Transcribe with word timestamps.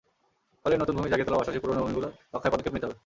ফলে 0.63 0.75
নতুন 0.81 0.93
ভূমি 0.97 1.09
জাগিয়ে 1.11 1.27
তোলার 1.27 1.39
পাশাপাশি 1.41 1.61
পুরোনো 1.63 1.81
ভূমিগুলো 1.83 2.07
রক্ষায় 2.33 2.51
পদক্ষেপ 2.53 2.73
নিতে 2.75 2.85
হবে। 2.87 2.97